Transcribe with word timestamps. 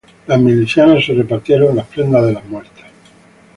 Las 0.25 0.39
milicianas 0.39 1.05
se 1.05 1.13
repartieron 1.13 1.75
las 1.75 1.85
prendas 1.85 2.25
de 2.25 2.33
las 2.33 2.43
muertas. 2.45 2.85